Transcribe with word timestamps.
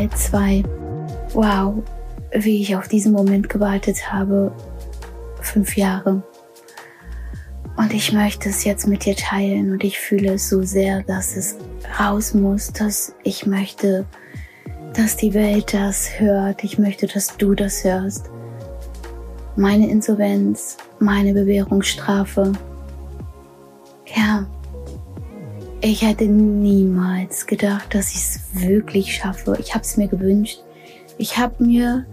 Teil 0.00 0.10
2. 0.10 0.62
Wow, 1.34 1.82
wie 2.32 2.62
ich 2.62 2.74
auf 2.74 2.88
diesen 2.88 3.12
Moment 3.12 3.50
gewartet 3.50 4.10
habe. 4.10 4.50
Fünf 5.42 5.76
Jahre. 5.76 6.22
Und 7.76 7.92
ich 7.92 8.10
möchte 8.12 8.48
es 8.48 8.64
jetzt 8.64 8.86
mit 8.86 9.04
dir 9.04 9.14
teilen 9.14 9.72
und 9.72 9.84
ich 9.84 9.98
fühle 9.98 10.34
es 10.34 10.48
so 10.48 10.62
sehr, 10.62 11.02
dass 11.02 11.36
es 11.36 11.56
raus 11.98 12.32
muss, 12.32 12.72
dass 12.72 13.14
ich 13.24 13.44
möchte, 13.44 14.06
dass 14.94 15.18
die 15.18 15.34
Welt 15.34 15.74
das 15.74 16.18
hört. 16.18 16.64
Ich 16.64 16.78
möchte, 16.78 17.06
dass 17.06 17.36
du 17.36 17.54
das 17.54 17.84
hörst. 17.84 18.30
Meine 19.56 19.90
Insolvenz, 19.90 20.78
meine 20.98 21.34
Bewährungsstrafe. 21.34 22.52
Ja, 24.16 24.46
ich 25.80 26.02
hätte 26.02 26.26
niemals 26.26 27.46
gedacht, 27.46 27.94
dass 27.94 28.10
ich 28.10 28.16
es 28.16 28.40
wirklich 28.52 29.14
schaffe. 29.14 29.56
Ich 29.58 29.74
habe 29.74 29.82
es 29.82 29.96
mir 29.96 30.08
gewünscht. 30.08 30.62
Ich 31.16 31.38
habe 31.38 31.64
mir 31.64 32.06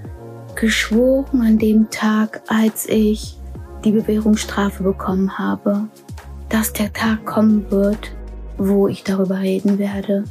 geschworen 0.56 1.42
an 1.42 1.58
dem 1.58 1.90
Tag, 1.90 2.42
als 2.48 2.88
ich 2.88 3.38
die 3.84 3.92
Bewährungsstrafe 3.92 4.84
bekommen 4.84 5.38
habe, 5.38 5.88
dass 6.50 6.74
der 6.74 6.92
Tag 6.94 7.26
kommen 7.26 7.70
wird, 7.70 8.12
wo 8.58 8.88
ich 8.88 9.04
darüber 9.04 9.40
reden 9.40 9.78
werde. 9.78 10.24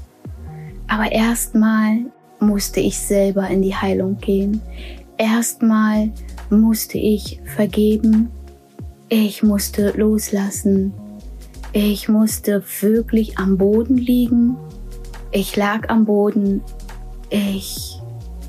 Aber 0.89 1.13
erstmal 1.13 2.07
musste 2.41 2.81
ich 2.81 2.99
selber 2.99 3.49
in 3.49 3.63
die 3.63 3.75
Heilung 3.75 4.19
gehen. 4.19 4.63
Erstmal 5.19 6.11
musste 6.51 6.99
ich 6.99 7.41
vergeben. 7.45 8.31
Ich 9.09 9.43
musste 9.43 9.93
loslassen. 9.97 10.93
Ich 11.79 12.09
musste 12.09 12.65
wirklich 12.81 13.37
am 13.37 13.59
Boden 13.59 13.99
liegen. 13.99 14.57
Ich 15.31 15.57
lag 15.57 15.91
am 15.91 16.07
Boden. 16.07 16.63
Ich 17.29 18.01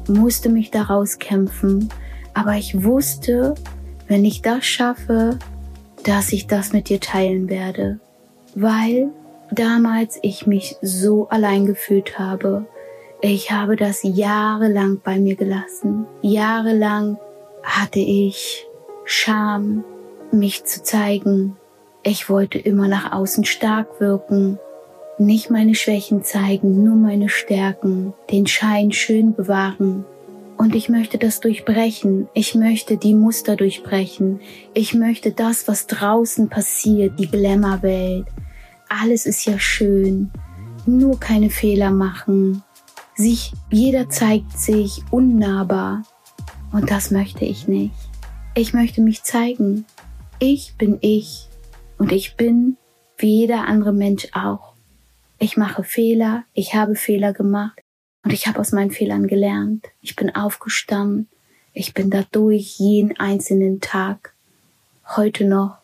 musste 0.08 0.48
mich 0.48 0.72
daraus 0.72 1.20
kämpfen. 1.20 1.90
Aber 2.34 2.54
ich 2.54 2.86
wusste, 2.86 3.56
wenn 4.08 4.24
ich 4.24 4.44
das 4.44 4.64
schaffe, 4.64 5.40
dass 6.06 6.32
ich 6.32 6.48
das 6.48 6.72
mit 6.72 6.88
dir 6.88 7.02
teilen 7.02 7.50
werde. 7.50 8.00
Weil 8.56 9.10
damals 9.52 10.20
ich 10.22 10.48
mich 10.48 10.78
so 10.82 11.28
allein 11.28 11.66
gefühlt 11.66 12.18
habe. 12.18 12.66
Ich 13.20 13.52
habe 13.52 13.76
das 13.76 14.04
jahrelang 14.04 15.02
bei 15.04 15.20
mir 15.20 15.36
gelassen. 15.36 16.06
Jahrelang 16.22 17.18
hatte 17.62 18.00
ich 18.00 18.66
Scham, 19.04 19.84
mich 20.32 20.64
zu 20.64 20.82
zeigen, 20.82 21.58
ich 22.08 22.30
wollte 22.30 22.58
immer 22.58 22.88
nach 22.88 23.12
außen 23.12 23.44
stark 23.44 24.00
wirken, 24.00 24.60
nicht 25.18 25.50
meine 25.50 25.76
Schwächen 25.76 26.24
zeigen, 26.24 26.82
nur 26.82 26.96
meine 26.96 27.28
Stärken, 27.28 28.14
den 28.32 28.48
Schein 28.48 28.94
schön 28.94 29.36
bewahren. 29.36 30.06
Und 30.56 30.74
ich 30.74 30.88
möchte 30.88 31.18
das 31.18 31.42
durchbrechen. 31.42 32.30
Ich 32.34 32.56
möchte 32.56 32.96
die 32.96 33.14
Muster 33.14 33.58
durchbrechen. 33.58 34.40
Ich 34.74 34.94
möchte 34.94 35.34
das, 35.34 35.68
was 35.68 35.86
draußen 35.86 36.48
passiert, 36.48 37.20
die 37.20 37.28
Glamour-Welt. 37.28 38.26
Alles 38.88 39.26
ist 39.26 39.46
ja 39.46 39.60
schön. 39.60 40.32
Nur 40.86 41.20
keine 41.20 41.50
Fehler 41.50 41.92
machen. 41.92 42.64
Sich, 43.16 43.52
jeder 43.70 44.10
zeigt 44.10 44.58
sich 44.58 45.04
unnahbar. 45.12 46.04
Und 46.72 46.90
das 46.90 47.12
möchte 47.12 47.44
ich 47.44 47.68
nicht. 47.68 47.94
Ich 48.56 48.74
möchte 48.74 49.02
mich 49.02 49.24
zeigen. 49.24 49.84
Ich 50.40 50.76
bin 50.78 51.00
ich. 51.02 51.50
Und 51.98 52.12
ich 52.12 52.36
bin 52.36 52.78
wie 53.18 53.40
jeder 53.40 53.66
andere 53.66 53.94
Mensch 53.94 54.28
auch. 54.34 54.74
Ich 55.40 55.58
mache 55.58 55.84
Fehler, 55.84 56.44
ich 56.54 56.76
habe 56.76 56.96
Fehler 56.96 57.34
gemacht 57.34 57.82
und 58.24 58.34
ich 58.34 58.48
habe 58.48 58.60
aus 58.60 58.72
meinen 58.72 58.92
Fehlern 58.92 59.28
gelernt. 59.28 59.86
Ich 60.02 60.16
bin 60.16 60.36
aufgestanden, 60.36 61.28
ich 61.74 61.94
bin 61.94 62.10
dadurch 62.10 62.80
jeden 62.80 63.20
einzelnen 63.20 63.82
Tag, 63.82 64.34
heute 65.16 65.46
noch. 65.46 65.78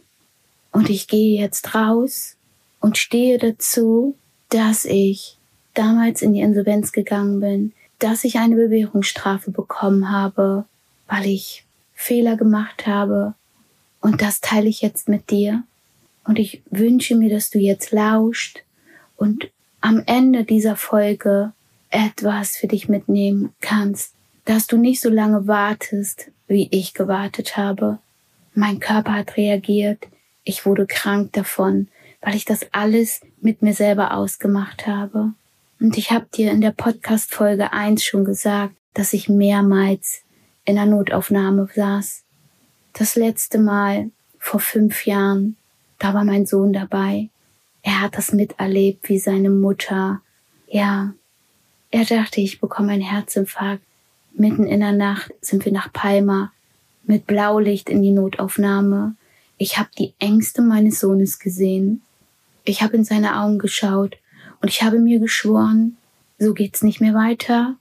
Und 0.71 0.89
ich 0.89 1.07
gehe 1.07 1.39
jetzt 1.39 1.75
raus 1.75 2.35
und 2.79 2.97
stehe 2.97 3.37
dazu, 3.37 4.15
dass 4.49 4.85
ich 4.85 5.37
damals 5.73 6.21
in 6.21 6.33
die 6.33 6.41
Insolvenz 6.41 6.91
gegangen 6.91 7.39
bin, 7.39 7.73
dass 7.99 8.23
ich 8.23 8.37
eine 8.37 8.55
Bewährungsstrafe 8.55 9.51
bekommen 9.51 10.11
habe, 10.11 10.65
weil 11.07 11.27
ich 11.27 11.65
Fehler 11.93 12.37
gemacht 12.37 12.85
habe. 12.87 13.35
Und 14.01 14.21
das 14.21 14.41
teile 14.41 14.67
ich 14.67 14.81
jetzt 14.81 15.07
mit 15.07 15.29
dir. 15.29 15.63
Und 16.25 16.39
ich 16.39 16.63
wünsche 16.69 17.15
mir, 17.15 17.29
dass 17.29 17.49
du 17.49 17.59
jetzt 17.59 17.91
lauscht 17.91 18.63
und 19.15 19.49
am 19.81 20.01
Ende 20.05 20.45
dieser 20.45 20.75
Folge 20.75 21.51
etwas 21.89 22.55
für 22.55 22.67
dich 22.67 22.87
mitnehmen 22.89 23.53
kannst, 23.61 24.13
dass 24.45 24.67
du 24.67 24.77
nicht 24.77 25.01
so 25.01 25.09
lange 25.09 25.47
wartest, 25.47 26.31
wie 26.47 26.67
ich 26.71 26.93
gewartet 26.93 27.57
habe. 27.57 27.99
Mein 28.53 28.79
Körper 28.79 29.13
hat 29.13 29.37
reagiert, 29.37 30.07
ich 30.43 30.65
wurde 30.65 30.85
krank 30.85 31.33
davon, 31.33 31.87
weil 32.21 32.35
ich 32.35 32.45
das 32.45 32.67
alles 32.71 33.21
mit 33.41 33.61
mir 33.61 33.73
selber 33.73 34.13
ausgemacht 34.15 34.87
habe. 34.87 35.33
Und 35.79 35.97
ich 35.97 36.11
habe 36.11 36.27
dir 36.33 36.51
in 36.51 36.61
der 36.61 36.71
Podcast 36.71 37.33
Folge 37.33 37.73
1 37.73 38.03
schon 38.03 38.25
gesagt, 38.25 38.73
dass 38.93 39.13
ich 39.13 39.27
mehrmals 39.27 40.21
in 40.65 40.75
der 40.75 40.85
Notaufnahme 40.85 41.67
saß. 41.73 42.23
Das 42.93 43.15
letzte 43.15 43.57
Mal 43.57 44.11
vor 44.39 44.59
fünf 44.59 45.05
Jahren 45.05 45.57
da 46.03 46.13
war 46.13 46.25
mein 46.25 46.45
Sohn 46.45 46.73
dabei. 46.73 47.29
Er 47.81 48.01
hat 48.01 48.17
das 48.17 48.33
miterlebt, 48.33 49.07
wie 49.07 49.19
seine 49.19 49.49
Mutter, 49.49 50.19
ja, 50.67 51.13
er 51.91 52.05
dachte, 52.05 52.41
ich 52.41 52.59
bekomme 52.59 52.91
einen 52.91 53.01
Herzinfarkt. 53.01 53.83
Mitten 54.33 54.67
in 54.67 54.81
der 54.81 54.91
Nacht 54.91 55.31
sind 55.39 55.63
wir 55.63 55.71
nach 55.71 55.93
Palma 55.93 56.51
mit 57.03 57.25
Blaulicht 57.25 57.89
in 57.89 58.01
die 58.01 58.11
Notaufnahme. 58.11 59.15
Ich 59.57 59.77
habe 59.77 59.89
die 59.97 60.13
Ängste 60.19 60.61
meines 60.61 60.99
Sohnes 60.99 61.39
gesehen. 61.39 62.01
Ich 62.65 62.81
habe 62.81 62.97
in 62.97 63.05
seine 63.05 63.39
Augen 63.39 63.59
geschaut 63.59 64.17
und 64.61 64.67
ich 64.67 64.83
habe 64.83 64.99
mir 64.99 65.19
geschworen, 65.19 65.95
so 66.37 66.53
geht's 66.53 66.81
nicht 66.83 66.99
mehr 66.99 67.13
weiter. 67.13 67.77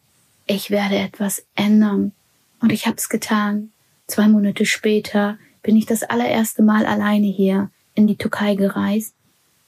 Ich 0.47 0.71
werde 0.71 0.97
etwas 0.97 1.45
ändern. 1.57 2.13
Und 2.61 2.71
ich 2.71 2.87
habe 2.87 2.99
es 2.99 3.09
getan. 3.09 3.73
Zwei 4.07 4.29
Monate 4.29 4.65
später 4.65 5.39
bin 5.65 5.77
ich 5.77 5.87
das 5.87 6.05
allererste 6.05 6.63
Mal 6.63 6.87
alleine 6.87 7.27
hier 7.27 7.71
in 7.95 8.07
die 8.07 8.17
Türkei 8.17 8.55
gereist 8.55 9.15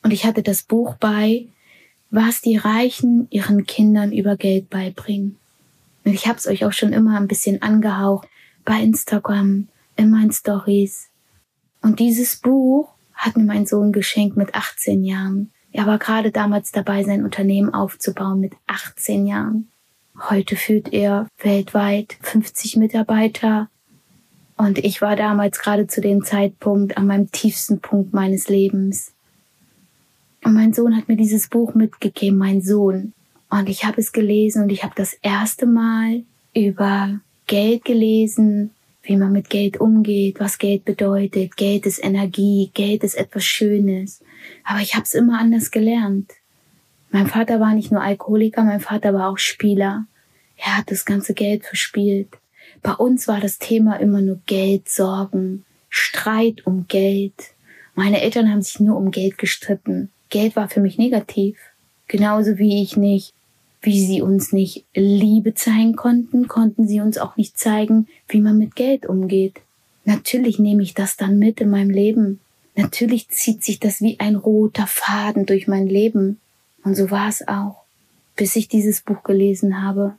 und 0.04 0.12
ich 0.12 0.26
hatte 0.26 0.42
das 0.42 0.62
Buch 0.62 0.96
bei, 0.96 1.46
was 2.10 2.42
die 2.42 2.58
Reichen 2.58 3.26
ihren 3.30 3.66
Kindern 3.66 4.12
über 4.12 4.36
Geld 4.36 4.68
beibringen. 4.68 5.38
Und 6.04 6.12
ich 6.12 6.26
habe 6.26 6.38
es 6.38 6.46
euch 6.46 6.64
auch 6.64 6.72
schon 6.72 6.92
immer 6.92 7.18
ein 7.18 7.26
bisschen 7.26 7.62
angehaucht 7.62 8.28
bei 8.64 8.80
Instagram, 8.80 9.68
in 9.96 10.10
meinen 10.10 10.30
Stories. 10.30 11.08
Und 11.80 12.00
dieses 12.00 12.36
Buch 12.36 12.90
hat 13.14 13.36
mir 13.36 13.44
mein 13.44 13.66
Sohn 13.66 13.92
geschenkt 13.92 14.36
mit 14.36 14.54
18 14.54 15.02
Jahren. 15.04 15.50
Er 15.72 15.86
war 15.86 15.98
gerade 15.98 16.30
damals 16.30 16.70
dabei, 16.70 17.02
sein 17.02 17.24
Unternehmen 17.24 17.72
aufzubauen 17.72 18.40
mit 18.40 18.52
18 18.66 19.26
Jahren. 19.26 19.70
Heute 20.28 20.56
führt 20.56 20.92
er 20.92 21.28
weltweit 21.38 22.16
50 22.20 22.76
Mitarbeiter 22.76 23.70
und 24.56 24.78
ich 24.78 25.02
war 25.02 25.16
damals 25.16 25.58
gerade 25.58 25.86
zu 25.86 26.00
dem 26.00 26.24
Zeitpunkt 26.24 26.96
an 26.96 27.06
meinem 27.06 27.30
tiefsten 27.30 27.80
Punkt 27.80 28.12
meines 28.12 28.48
Lebens. 28.48 29.12
Und 30.44 30.54
mein 30.54 30.72
Sohn 30.72 30.96
hat 30.96 31.08
mir 31.08 31.16
dieses 31.16 31.48
Buch 31.48 31.74
mitgegeben, 31.74 32.38
mein 32.38 32.60
Sohn. 32.60 33.14
Und 33.50 33.68
ich 33.68 33.84
habe 33.84 34.00
es 34.00 34.12
gelesen 34.12 34.62
und 34.62 34.70
ich 34.70 34.84
habe 34.84 34.94
das 34.96 35.14
erste 35.22 35.66
Mal 35.66 36.22
über 36.54 37.20
Geld 37.46 37.84
gelesen, 37.84 38.70
wie 39.02 39.16
man 39.16 39.32
mit 39.32 39.50
Geld 39.50 39.80
umgeht, 39.80 40.40
was 40.40 40.58
Geld 40.58 40.84
bedeutet. 40.84 41.56
Geld 41.56 41.86
ist 41.86 42.02
Energie, 42.02 42.70
Geld 42.74 43.04
ist 43.04 43.14
etwas 43.14 43.44
Schönes. 43.44 44.22
Aber 44.64 44.80
ich 44.80 44.94
habe 44.94 45.04
es 45.04 45.14
immer 45.14 45.38
anders 45.38 45.70
gelernt. 45.70 46.32
Mein 47.10 47.26
Vater 47.26 47.60
war 47.60 47.74
nicht 47.74 47.92
nur 47.92 48.02
Alkoholiker, 48.02 48.64
mein 48.64 48.80
Vater 48.80 49.14
war 49.14 49.28
auch 49.28 49.38
Spieler. 49.38 50.06
Er 50.56 50.78
hat 50.78 50.90
das 50.90 51.04
ganze 51.04 51.34
Geld 51.34 51.64
verspielt. 51.64 52.28
Bei 52.82 52.92
uns 52.92 53.28
war 53.28 53.40
das 53.40 53.58
Thema 53.58 53.96
immer 53.96 54.20
nur 54.20 54.40
Geld, 54.46 54.88
Sorgen, 54.88 55.64
Streit 55.88 56.66
um 56.66 56.86
Geld. 56.88 57.34
Meine 57.94 58.20
Eltern 58.20 58.50
haben 58.50 58.62
sich 58.62 58.80
nur 58.80 58.96
um 58.96 59.10
Geld 59.10 59.38
gestritten. 59.38 60.10
Geld 60.28 60.56
war 60.56 60.68
für 60.68 60.80
mich 60.80 60.98
negativ. 60.98 61.56
Genauso 62.08 62.58
wie 62.58 62.82
ich 62.82 62.96
nicht, 62.96 63.32
wie 63.80 64.04
sie 64.04 64.20
uns 64.20 64.52
nicht 64.52 64.84
Liebe 64.94 65.54
zeigen 65.54 65.94
konnten, 65.94 66.48
konnten 66.48 66.88
sie 66.88 67.00
uns 67.00 67.18
auch 67.18 67.36
nicht 67.36 67.58
zeigen, 67.58 68.08
wie 68.28 68.40
man 68.40 68.58
mit 68.58 68.76
Geld 68.76 69.06
umgeht. 69.06 69.60
Natürlich 70.04 70.58
nehme 70.58 70.82
ich 70.82 70.94
das 70.94 71.16
dann 71.16 71.38
mit 71.38 71.60
in 71.60 71.70
meinem 71.70 71.90
Leben. 71.90 72.40
Natürlich 72.76 73.28
zieht 73.28 73.62
sich 73.62 73.78
das 73.78 74.00
wie 74.00 74.18
ein 74.20 74.36
roter 74.36 74.86
Faden 74.86 75.46
durch 75.46 75.68
mein 75.68 75.86
Leben. 75.86 76.40
Und 76.82 76.96
so 76.96 77.10
war 77.10 77.28
es 77.28 77.46
auch, 77.46 77.84
bis 78.36 78.56
ich 78.56 78.68
dieses 78.68 79.00
Buch 79.00 79.22
gelesen 79.22 79.82
habe. 79.82 80.14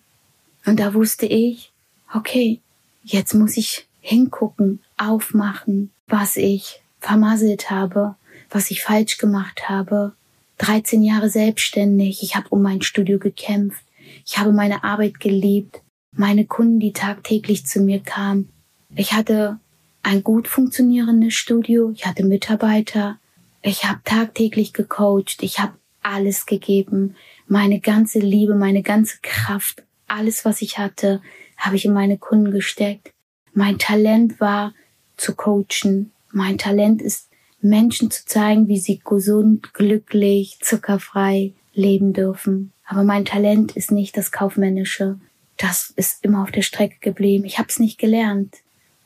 Und 0.66 0.80
da 0.80 0.94
wusste 0.94 1.26
ich, 1.26 1.72
okay, 2.14 2.62
jetzt 3.04 3.34
muss 3.34 3.58
ich 3.58 3.88
hingucken, 4.00 4.82
aufmachen, 4.98 5.92
was 6.08 6.38
ich 6.38 6.82
vermasselt 7.00 7.70
habe, 7.72 8.16
was 8.50 8.72
ich 8.72 8.84
falsch 8.84 9.18
gemacht 9.18 9.70
habe. 9.70 10.14
13 10.60 11.04
Jahre 11.04 11.30
selbstständig, 11.30 12.24
ich 12.24 12.36
habe 12.36 12.50
um 12.50 12.62
mein 12.62 12.82
Studio 12.82 13.20
gekämpft. 13.20 13.84
Ich 14.26 14.38
habe 14.38 14.52
meine 14.52 14.84
Arbeit 14.84 15.20
geliebt, 15.20 15.82
meine 16.12 16.46
Kunden, 16.46 16.80
die 16.80 16.94
tagtäglich 16.94 17.66
zu 17.66 17.82
mir 17.82 18.00
kamen. 18.00 18.50
Ich 18.96 19.14
hatte 19.14 19.60
ein 20.04 20.24
gut 20.24 20.48
funktionierendes 20.48 21.34
Studio, 21.34 21.92
ich 21.92 22.06
hatte 22.06 22.24
Mitarbeiter, 22.24 23.18
ich 23.62 23.86
habe 23.86 24.00
tagtäglich 24.04 24.72
gecoacht, 24.72 25.42
ich 25.42 25.60
habe 25.60 25.74
alles 26.04 26.46
gegeben, 26.46 27.16
meine 27.48 27.80
ganze 27.80 28.20
Liebe, 28.20 28.54
meine 28.54 28.84
ganze 28.84 29.18
Kraft, 29.24 29.84
alles, 30.08 30.46
was 30.46 30.62
ich 30.62 30.78
hatte, 30.78 31.22
habe 31.58 31.76
ich 31.76 31.86
in 31.86 31.94
meine 31.94 32.18
Kunden 32.18 32.52
gesteckt. 32.52 33.12
Mein 33.54 33.80
Talent 33.80 34.40
war 34.40 34.74
zu 35.18 35.36
coachen. 35.36 36.12
Mein 36.32 36.58
Talent 36.58 37.02
ist, 37.02 37.30
Menschen 37.62 38.12
zu 38.12 38.26
zeigen, 38.26 38.68
wie 38.68 38.78
sie 38.78 39.02
gesund, 39.04 39.74
glücklich, 39.74 40.60
zuckerfrei 40.62 41.54
leben 41.74 42.14
dürfen. 42.14 42.72
Aber 42.86 43.04
mein 43.04 43.26
Talent 43.26 43.76
ist 43.76 43.92
nicht 43.92 44.16
das 44.18 44.32
Kaufmännische. 44.32 45.20
Das 45.58 45.92
ist 45.96 46.24
immer 46.24 46.44
auf 46.44 46.52
der 46.52 46.62
Strecke 46.62 46.98
geblieben. 47.00 47.46
Ich 47.46 47.58
habe 47.58 47.70
es 47.70 47.80
nicht 47.80 47.98
gelernt. 47.98 48.58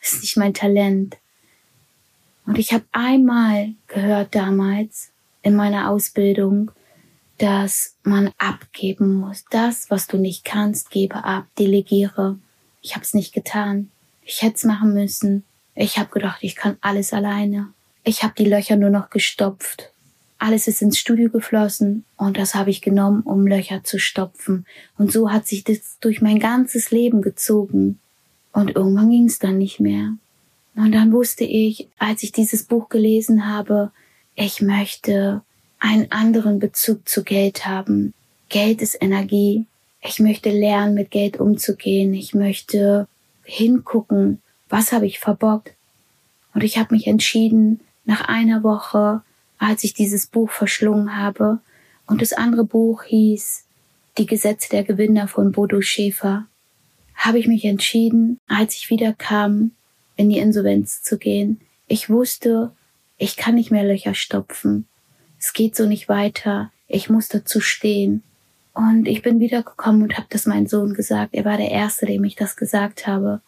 Das 0.01 0.13
ist 0.13 0.21
nicht 0.21 0.37
mein 0.37 0.53
Talent. 0.53 1.17
Und 2.45 2.57
ich 2.57 2.73
habe 2.73 2.85
einmal 2.91 3.73
gehört 3.87 4.33
damals 4.35 5.11
in 5.41 5.55
meiner 5.55 5.89
Ausbildung, 5.89 6.71
dass 7.39 7.95
man 8.03 8.31
abgeben 8.38 9.15
muss. 9.15 9.45
Das, 9.50 9.89
was 9.89 10.07
du 10.07 10.18
nicht 10.18 10.45
kannst, 10.45 10.91
gebe 10.91 11.24
ab, 11.24 11.45
delegiere. 11.57 12.38
Ich 12.81 12.94
habe 12.95 13.03
es 13.03 13.13
nicht 13.13 13.33
getan. 13.33 13.89
Ich 14.24 14.41
hätte 14.41 14.57
es 14.57 14.63
machen 14.65 14.94
müssen. 14.94 15.44
Ich 15.74 15.97
habe 15.97 16.12
gedacht, 16.12 16.39
ich 16.41 16.56
kann 16.56 16.77
alles 16.81 17.13
alleine. 17.13 17.69
Ich 18.03 18.24
habe 18.24 18.33
die 18.38 18.45
Löcher 18.45 18.75
nur 18.75 18.89
noch 18.89 19.09
gestopft. 19.09 19.91
Alles 20.38 20.68
ist 20.68 20.81
ins 20.81 20.97
Studio 20.97 21.30
geflossen 21.30 22.06
und 22.15 22.38
das 22.38 22.56
habe 22.56 22.69
ich 22.69 22.81
genommen, 22.81 23.24
um 23.24 23.45
Löcher 23.45 23.83
zu 23.83 24.00
stopfen. 24.00 24.65
Und 24.97 25.12
so 25.12 25.31
hat 25.31 25.47
sich 25.47 25.63
das 25.63 25.97
durch 26.00 26.21
mein 26.21 26.39
ganzes 26.39 26.92
Leben 26.92 27.21
gezogen. 27.21 28.00
Und 28.53 28.75
irgendwann 28.75 29.09
ging 29.09 29.25
es 29.25 29.39
dann 29.39 29.57
nicht 29.57 29.80
mehr. 29.80 30.13
Und 30.75 30.94
dann 30.94 31.12
wusste 31.12 31.44
ich, 31.44 31.88
als 31.97 32.24
ich 32.24 32.31
dieses 32.31 32.63
Buch 32.63 32.89
gelesen 32.89 33.47
habe, 33.47 33.92
ich 34.35 34.62
möchte 34.62 35.42
einen 35.79 36.11
anderen 36.11 36.59
Bezug 36.59 37.07
zu 37.07 37.23
Geld 37.23 37.65
haben. 37.65 38.13
Geld 38.49 38.81
ist 38.81 39.01
Energie. 39.01 39.65
Ich 40.01 40.19
möchte 40.19 40.49
lernen, 40.49 40.93
mit 40.93 41.11
Geld 41.11 41.39
umzugehen. 41.39 42.13
Ich 42.13 42.33
möchte 42.33 43.07
hingucken, 43.43 44.41
was 44.67 44.91
habe 44.91 45.07
ich 45.07 45.19
verbockt. 45.19 45.73
Und 46.53 46.63
ich 46.63 46.77
habe 46.77 46.93
mich 46.93 47.07
entschieden, 47.07 47.79
nach 48.05 48.27
einer 48.27 48.63
Woche, 48.63 49.21
als 49.57 49.83
ich 49.83 49.93
dieses 49.93 50.27
Buch 50.27 50.51
verschlungen 50.51 51.17
habe, 51.17 51.59
und 52.07 52.21
das 52.21 52.33
andere 52.33 52.63
Buch 52.63 53.03
hieß 53.03 53.65
Die 54.17 54.25
Gesetze 54.25 54.69
der 54.69 54.83
Gewinner 54.83 55.27
von 55.27 55.51
Bodo 55.51 55.79
Schäfer, 55.79 56.47
habe 57.13 57.39
ich 57.39 57.47
mich 57.47 57.63
entschieden, 57.65 58.39
als 58.47 58.75
ich 58.75 58.89
wieder 58.89 59.13
kam, 59.13 59.71
in 60.15 60.29
die 60.29 60.39
Insolvenz 60.39 61.03
zu 61.03 61.17
gehen. 61.17 61.61
Ich 61.87 62.09
wusste, 62.09 62.71
ich 63.17 63.37
kann 63.37 63.55
nicht 63.55 63.71
mehr 63.71 63.83
Löcher 63.83 64.15
stopfen 64.15 64.88
es 65.39 65.53
geht 65.53 65.75
so 65.75 65.86
nicht 65.86 66.09
weiter, 66.09 66.71
ich 66.88 67.09
muss 67.09 67.27
dazu 67.30 67.62
stehen. 67.62 68.24
Und 68.74 69.07
ich 69.07 69.21
bin 69.21 69.39
wiedergekommen 69.39 70.03
und 70.03 70.18
habe 70.18 70.27
das 70.30 70.45
meinem 70.45 70.68
Sohn 70.68 70.94
gesagt. 70.94 71.33
Er 71.33 71.45
war 71.45 71.57
der 71.57 71.71
Erste, 71.71 72.06
dem 72.06 72.24
ich 72.24 72.36
das 72.36 72.56
gesagt 72.56 73.07
habe. 73.07 73.41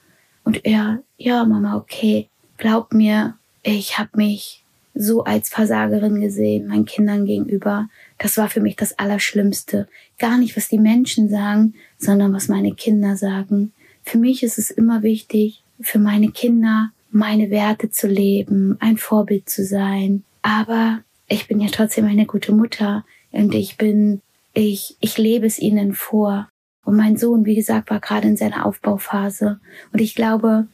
Und 0.44 0.66
er, 0.66 1.04
ja, 1.18 1.46
Mama, 1.46 1.78
okay, 1.78 2.28
glaub 2.58 2.94
mir, 2.94 3.36
ich 3.64 3.98
habe 3.98 4.10
mich 4.16 4.64
so 4.94 5.24
als 5.24 5.50
Versagerin 5.50 6.20
gesehen, 6.20 6.68
meinen 6.68 6.86
Kindern 6.86 7.26
gegenüber. 7.26 7.90
Das 8.18 8.38
war 8.38 8.50
für 8.50 8.60
mich 8.60 8.76
das 8.76 8.98
Allerschlimmste. 9.00 9.88
Gar 10.20 10.38
nicht, 10.38 10.58
was 10.58 10.68
die 10.68 10.80
Menschen 10.80 11.30
sagen, 11.30 11.76
sondern 11.98 12.34
was 12.34 12.50
meine 12.50 12.74
Kinder 12.74 13.16
sagen. 13.16 13.72
Für 14.04 14.18
mich 14.18 14.44
ist 14.44 14.58
es 14.58 14.72
immer 14.72 15.02
wichtig, 15.02 15.64
für 15.80 16.00
meine 16.00 16.32
Kinder 16.32 16.92
meine 17.10 17.50
Werte 17.50 17.90
zu 17.90 18.08
leben, 18.08 18.78
ein 18.80 18.98
Vorbild 18.98 19.50
zu 19.50 19.66
sein. 19.66 20.24
Aber 20.42 21.00
ich 21.32 21.48
bin 21.48 21.62
ja 21.62 21.70
trotzdem 21.72 22.06
eine 22.06 22.26
gute 22.26 22.52
Mutter 22.52 23.06
und 23.32 23.56
ich 23.56 23.78
bin, 23.78 24.22
ich, 24.54 24.98
ich 25.00 25.18
lebe 25.18 25.46
es 25.46 25.60
ihnen 25.60 25.94
vor. 25.94 26.50
Und 26.84 26.98
mein 26.98 27.16
Sohn, 27.16 27.46
wie 27.46 27.56
gesagt, 27.56 27.90
war 27.90 28.02
gerade 28.02 28.28
in 28.28 28.36
seiner 28.36 28.66
Aufbauphase. 28.66 29.60
Und 29.94 30.02
ich 30.02 30.14
glaube, 30.14 30.68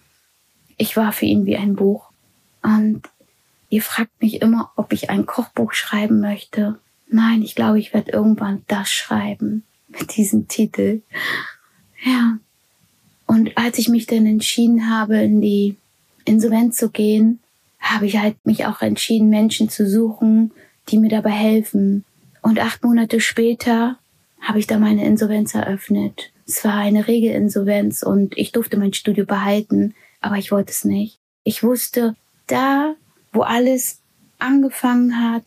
ich 0.77 0.97
war 0.97 1.11
für 1.11 1.25
ihn 1.25 1.45
wie 1.45 1.57
ein 1.57 1.75
Buch. 1.75 2.09
Und 2.63 3.03
ihr 3.69 3.83
fragt 3.83 4.19
mich 4.19 4.41
immer, 4.41 4.71
ob 4.75 4.93
ich 4.93 5.11
ein 5.11 5.27
Kochbuch 5.27 5.73
schreiben 5.73 6.21
möchte. 6.21 6.79
Nein, 7.07 7.43
ich 7.43 7.53
glaube, 7.53 7.79
ich 7.79 7.93
werde 7.93 8.11
irgendwann 8.11 8.63
das 8.67 8.89
schreiben 8.89 9.63
mit 9.89 10.17
diesem 10.17 10.47
Titel. 10.47 11.01
Ja. 12.03 12.39
Und 13.27 13.57
als 13.57 13.77
ich 13.77 13.89
mich 13.89 14.07
dann 14.07 14.25
entschieden 14.25 14.89
habe, 14.89 15.17
in 15.17 15.39
die 15.39 15.75
Insolvenz 16.25 16.77
zu 16.77 16.89
gehen, 16.89 17.39
habe 17.93 18.05
ich 18.05 18.17
halt 18.17 18.35
mich 18.45 18.65
auch 18.65 18.81
entschieden, 18.81 19.29
Menschen 19.29 19.69
zu 19.69 19.87
suchen, 19.87 20.51
die 20.89 20.97
mir 20.97 21.09
dabei 21.09 21.31
helfen. 21.31 22.05
Und 22.41 22.59
acht 22.59 22.83
Monate 22.83 23.19
später 23.19 23.97
habe 24.41 24.59
ich 24.59 24.67
da 24.67 24.77
meine 24.77 25.05
Insolvenz 25.05 25.53
eröffnet. 25.55 26.31
Es 26.45 26.63
war 26.63 26.75
eine 26.75 27.07
Regelinsolvenz 27.07 28.03
und 28.03 28.37
ich 28.37 28.51
durfte 28.51 28.77
mein 28.77 28.93
Studio 28.93 29.25
behalten, 29.25 29.95
aber 30.21 30.37
ich 30.37 30.51
wollte 30.51 30.71
es 30.71 30.85
nicht. 30.85 31.19
Ich 31.43 31.63
wusste, 31.63 32.15
da, 32.47 32.95
wo 33.33 33.41
alles 33.41 33.99
angefangen 34.39 35.21
hat, 35.21 35.43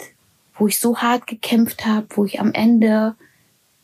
wo 0.54 0.66
ich 0.66 0.78
so 0.78 0.98
hart 0.98 1.26
gekämpft 1.26 1.86
habe, 1.86 2.06
wo 2.10 2.24
ich 2.24 2.40
am 2.40 2.52
Ende 2.52 3.14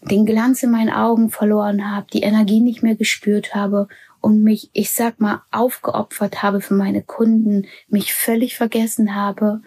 den 0.03 0.27
Glanz 0.27 0.63
in 0.63 0.71
meinen 0.71 0.91
Augen 0.91 1.31
verloren 1.31 1.91
habe, 1.91 2.07
die 2.13 2.23
Energie 2.23 2.61
nicht 2.61 2.83
mehr 2.83 2.97
gespürt 2.97 3.55
habe 3.55 3.89
und 4.27 4.43
mich, 4.43 4.71
ich 4.73 4.91
sag 4.91 5.21
mal, 5.21 5.43
aufgeopfert 5.53 6.43
habe 6.43 6.61
für 6.61 6.75
meine 6.75 7.01
Kunden, 7.01 7.69
mich 7.87 8.13
völlig 8.13 8.57
vergessen 8.57 9.15
habe 9.15 9.63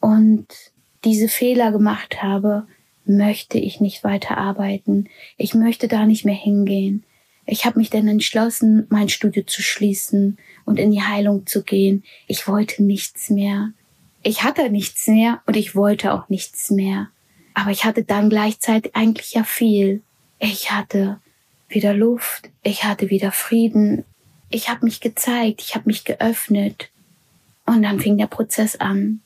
und 0.00 0.48
diese 1.04 1.28
Fehler 1.28 1.70
gemacht 1.70 2.20
habe, 2.20 2.66
möchte 3.04 3.58
ich 3.58 3.80
nicht 3.80 4.02
weiter 4.02 4.38
arbeiten. 4.38 5.08
Ich 5.36 5.54
möchte 5.54 5.86
da 5.86 6.04
nicht 6.04 6.24
mehr 6.24 6.34
hingehen. 6.34 7.04
Ich 7.46 7.64
habe 7.64 7.78
mich 7.78 7.90
dann 7.90 8.08
entschlossen, 8.08 8.88
mein 8.90 9.08
Studio 9.08 9.44
zu 9.44 9.62
schließen 9.62 10.36
und 10.64 10.80
in 10.80 10.90
die 10.90 11.02
Heilung 11.02 11.46
zu 11.46 11.62
gehen. 11.62 12.02
Ich 12.26 12.48
wollte 12.48 12.82
nichts 12.82 13.30
mehr. 13.30 13.70
Ich 14.24 14.42
hatte 14.42 14.68
nichts 14.68 15.06
mehr 15.06 15.42
und 15.46 15.56
ich 15.56 15.76
wollte 15.76 16.12
auch 16.12 16.28
nichts 16.28 16.72
mehr. 16.72 17.10
Aber 17.54 17.70
ich 17.70 17.84
hatte 17.84 18.02
dann 18.02 18.30
gleichzeitig 18.30 18.96
eigentlich 18.96 19.34
ja 19.34 19.44
viel. 19.44 20.02
Ich 20.40 20.72
hatte 20.72 21.20
wieder 21.74 21.94
Luft, 21.94 22.50
ich 22.62 22.84
hatte 22.84 23.10
wieder 23.10 23.32
Frieden, 23.32 24.04
ich 24.50 24.68
habe 24.68 24.84
mich 24.84 25.00
gezeigt, 25.00 25.62
ich 25.62 25.74
habe 25.74 25.86
mich 25.86 26.04
geöffnet 26.04 26.90
und 27.66 27.82
dann 27.82 28.00
fing 28.00 28.18
der 28.18 28.26
Prozess 28.26 28.76
an. 28.76 29.20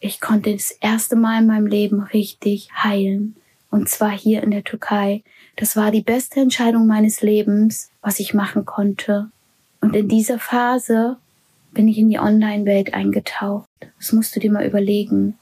Ich 0.00 0.20
konnte 0.20 0.52
das 0.52 0.70
erste 0.70 1.16
Mal 1.16 1.40
in 1.40 1.46
meinem 1.46 1.66
Leben 1.66 2.00
richtig 2.00 2.70
heilen 2.74 3.36
und 3.70 3.88
zwar 3.88 4.10
hier 4.10 4.42
in 4.42 4.50
der 4.50 4.62
Türkei. 4.62 5.22
Das 5.56 5.76
war 5.76 5.90
die 5.90 6.02
beste 6.02 6.40
Entscheidung 6.40 6.86
meines 6.86 7.22
Lebens, 7.22 7.90
was 8.02 8.20
ich 8.20 8.34
machen 8.34 8.64
konnte. 8.64 9.30
Und 9.80 9.96
in 9.96 10.08
dieser 10.08 10.38
Phase 10.38 11.16
bin 11.72 11.88
ich 11.88 11.98
in 11.98 12.08
die 12.08 12.18
Online-Welt 12.18 12.94
eingetaucht. 12.94 13.68
Das 13.98 14.12
musst 14.12 14.36
du 14.36 14.40
dir 14.40 14.52
mal 14.52 14.66
überlegen. 14.66 15.36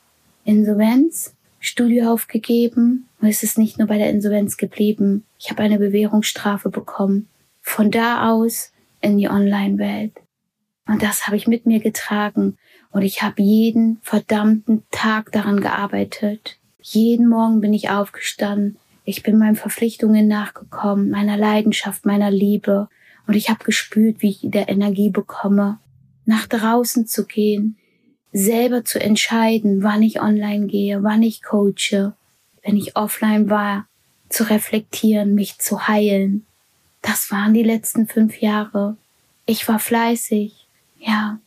Insolvenz, 0.45 1.35
Studio 1.65 2.13
aufgegeben 2.13 3.09
und 3.21 3.29
es 3.29 3.45
ist 3.45 3.57
nicht 3.57 3.79
nur 3.79 3.87
bei 3.87 3.97
der 3.97 4.11
Insolvenz 4.11 4.57
geblieben. 4.57 5.25
Ich 5.39 5.49
habe 5.49 5.63
eine 5.63 5.79
Bewährungsstrafe 5.79 6.71
bekommen. 6.71 7.29
Von 7.61 7.93
da 7.93 8.33
aus 8.33 8.73
in 9.01 9.17
die 9.17 9.29
Online-Welt. 9.29 10.13
Und 10.89 11.05
das 11.05 11.29
habe 11.29 11.37
ich 11.37 11.47
mit 11.47 11.65
mir 11.65 11.79
getragen. 11.79 12.59
Und 12.91 13.03
ich 13.03 13.23
habe 13.23 13.41
jeden 13.41 13.99
verdammten 14.03 14.83
Tag 14.91 15.31
daran 15.31 15.61
gearbeitet. 15.61 16.59
Jeden 16.81 17.29
Morgen 17.29 17.61
bin 17.61 17.73
ich 17.73 17.91
aufgestanden. 17.91 18.77
Ich 19.05 19.23
bin 19.23 19.39
meinen 19.39 19.55
Verpflichtungen 19.55 20.27
nachgekommen, 20.27 21.11
meiner 21.11 21.37
Leidenschaft, 21.37 22.05
meiner 22.05 22.33
Liebe. 22.33 22.89
Und 23.29 23.35
ich 23.35 23.51
habe 23.51 23.63
gespürt, 23.63 24.17
wie 24.21 24.31
ich 24.31 24.43
wieder 24.43 24.69
Energie 24.69 25.11
bekomme, 25.11 25.79
nach 26.25 26.49
draußen 26.49 27.07
zu 27.07 27.25
gehen, 27.25 27.77
selber 28.33 28.85
zu 28.85 29.01
entscheiden, 29.01 29.83
wann 29.83 30.03
ich 30.03 30.21
online 30.21 30.67
gehe, 30.67 31.03
wann 31.03 31.23
ich 31.23 31.43
coache, 31.43 32.15
wenn 32.63 32.77
ich 32.77 32.97
offline 32.97 33.51
war, 33.51 33.87
zu 34.29 34.49
reflektieren, 34.49 35.35
mich 35.35 35.59
zu 35.59 35.87
heilen. 35.89 36.47
Das 37.03 37.31
waren 37.31 37.53
die 37.53 37.63
letzten 37.63 38.07
fünf 38.09 38.41
Jahre. 38.41 38.97
Ich 39.45 39.69
war 39.69 39.79
fleißig, 39.79 40.67
ja. 40.99 41.39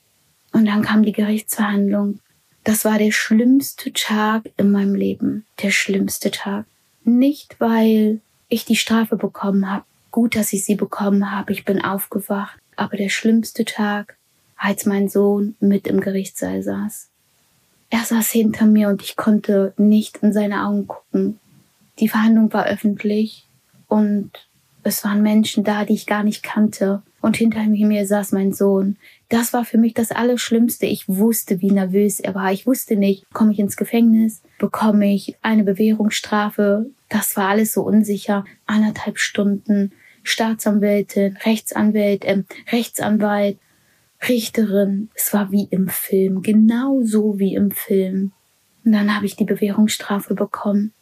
Und 0.52 0.66
dann 0.66 0.84
kam 0.84 1.04
die 1.04 1.12
Gerichtsverhandlung. 1.12 2.20
Das 2.64 2.86
war 2.86 2.98
der 2.98 3.12
schlimmste 3.12 3.92
Tag 3.94 4.50
in 4.58 4.72
meinem 4.72 4.96
Leben. 4.96 5.46
Der 5.62 5.72
schlimmste 5.72 6.32
Tag. 6.32 6.66
Nicht, 7.04 7.60
weil 7.60 8.22
ich 8.48 8.66
die 8.66 8.76
Strafe 8.76 9.18
bekommen 9.18 9.70
habe. 9.70 9.86
Gut, 10.12 10.36
dass 10.36 10.54
ich 10.54 10.66
sie 10.66 10.76
bekommen 10.76 11.32
habe. 11.32 11.52
Ich 11.52 11.66
bin 11.66 11.84
aufgewacht. 11.84 12.58
Aber 12.76 12.98
der 12.98 13.10
schlimmste 13.10 13.66
Tag 13.66 14.18
als 14.58 14.86
mein 14.86 15.10
Sohn 15.10 15.56
mit 15.60 15.88
im 15.88 16.02
Gerichtssaal 16.02 16.64
saß. 16.64 17.10
Er 17.90 18.04
saß 18.04 18.32
hinter 18.32 18.66
mir 18.66 18.90
und 18.90 19.02
ich 19.02 19.16
konnte 19.16 19.74
nicht 19.78 20.18
in 20.18 20.34
seine 20.34 20.66
Augen 20.66 20.88
gucken. 20.88 21.40
Die 22.00 22.10
Verhandlung 22.10 22.52
war 22.52 22.66
öffentlich 22.66 23.48
und 23.88 24.32
es 24.84 25.04
waren 25.04 25.22
Menschen 25.22 25.64
da, 25.64 25.86
die 25.86 25.94
ich 25.94 26.06
gar 26.06 26.24
nicht 26.24 26.44
kannte. 26.44 27.02
Und 27.22 27.38
hinter 27.38 27.64
mir 27.64 28.06
saß 28.06 28.34
mein 28.34 28.54
Sohn. 28.54 28.98
Das 29.30 29.52
war 29.52 29.66
für 29.66 29.80
mich 29.80 29.96
das 29.96 30.12
Allerschlimmste. 30.12 30.86
Ich 30.86 31.08
wusste, 31.08 31.60
wie 31.60 31.72
nervös 31.72 32.20
er 32.20 32.36
war. 32.36 32.52
Ich 32.52 32.68
wusste 32.68 32.96
nicht, 32.96 33.26
komme 33.34 33.52
ich 33.52 33.58
ins 33.58 33.78
Gefängnis, 33.78 34.44
bekomme 34.60 35.12
ich 35.12 35.36
eine 35.42 35.64
Bewährungsstrafe. 35.64 36.86
Das 37.10 37.36
war 37.36 37.50
alles 37.50 37.74
so 37.74 37.82
unsicher. 37.82 38.46
Anderthalb 38.68 39.18
Stunden. 39.18 39.92
Staatsanwältin, 40.22 41.38
Rechtsanwalt, 41.46 42.26
äh, 42.26 42.44
Rechtsanwalt, 42.72 43.58
Richterin. 44.28 45.10
Es 45.16 45.34
war 45.34 45.52
wie 45.52 45.68
im 45.70 45.88
Film, 45.88 46.42
genau 46.42 47.02
so 47.04 47.38
wie 47.40 47.56
im 47.56 47.72
Film. 47.72 48.32
Und 48.84 48.92
dann 48.92 49.16
habe 49.16 49.26
ich 49.26 49.36
die 49.36 49.46
Bewährungsstrafe 49.46 50.36
bekommen. 50.36 50.94